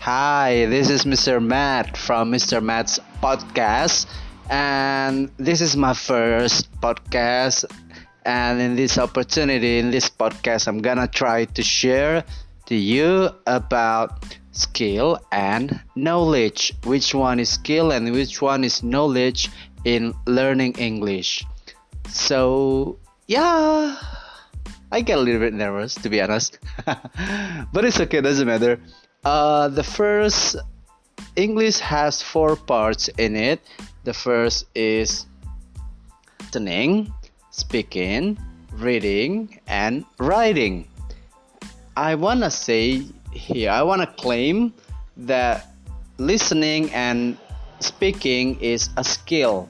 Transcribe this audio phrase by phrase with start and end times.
[0.00, 1.44] Hi, this is Mr.
[1.44, 2.62] Matt from Mr.
[2.62, 4.06] Matt's podcast,
[4.48, 7.66] and this is my first podcast.
[8.24, 12.24] And in this opportunity, in this podcast, I'm gonna try to share
[12.64, 16.72] to you about skill and knowledge.
[16.84, 19.50] Which one is skill and which one is knowledge
[19.84, 21.44] in learning English?
[22.08, 22.98] So,
[23.28, 24.00] yeah.
[24.90, 28.80] I get a little bit nervous to be honest, but it's okay, doesn't matter.
[29.24, 30.56] Uh, the first
[31.36, 33.60] English has four parts in it.
[34.04, 35.26] The first is
[36.40, 37.12] listening,
[37.50, 38.38] speaking,
[38.72, 40.88] reading, and writing.
[41.96, 44.72] I wanna say here, I wanna claim
[45.18, 45.74] that
[46.16, 47.36] listening and
[47.80, 49.68] speaking is a skill.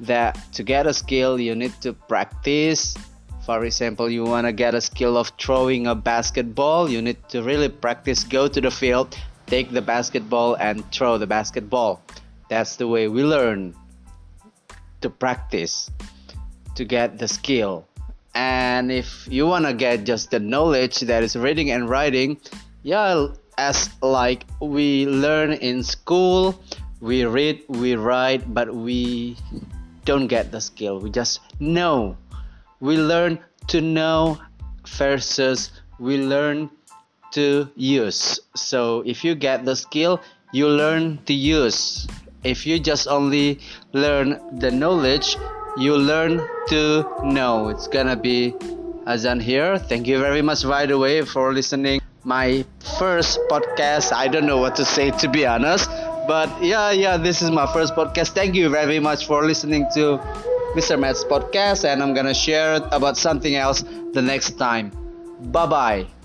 [0.00, 2.96] That to get a skill, you need to practice
[3.50, 7.42] for example, you want to get a skill of throwing a basketball, you need to
[7.42, 12.00] really practice, go to the field, take the basketball, and throw the basketball.
[12.48, 13.74] That's the way we learn
[15.00, 15.90] to practice
[16.76, 17.88] to get the skill.
[18.36, 22.38] And if you want to get just the knowledge that is reading and writing,
[22.84, 26.54] yeah, as like we learn in school,
[27.00, 29.36] we read, we write, but we
[30.04, 31.00] don't get the skill.
[31.00, 32.16] We just know
[32.80, 34.40] we learn to know
[34.88, 36.70] versus we learn
[37.32, 38.40] to use.
[38.56, 40.20] So if you get the skill,
[40.52, 42.08] you learn to use.
[42.42, 43.60] If you just only
[43.92, 45.36] learn the knowledge,
[45.76, 47.68] you learn to know.
[47.68, 48.54] It's gonna be
[49.06, 49.78] Azan here.
[49.78, 52.00] Thank you very much, by the way, for listening.
[52.24, 52.64] My
[52.98, 54.12] first podcast.
[54.12, 55.88] I don't know what to say to be honest,
[56.26, 58.32] but yeah, yeah, this is my first podcast.
[58.32, 60.18] Thank you very much for listening to
[60.74, 60.98] Mr.
[60.98, 63.82] Matt's podcast, and I'm gonna share about something else
[64.12, 64.92] the next time.
[65.50, 66.19] Bye bye.